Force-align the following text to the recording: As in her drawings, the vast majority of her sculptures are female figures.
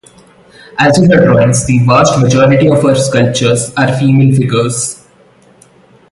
As 0.79 0.97
in 0.97 1.11
her 1.11 1.23
drawings, 1.23 1.63
the 1.67 1.77
vast 1.85 2.19
majority 2.19 2.67
of 2.67 2.81
her 2.81 2.95
sculptures 2.95 3.71
are 3.75 3.95
female 3.99 4.35
figures. 4.35 5.07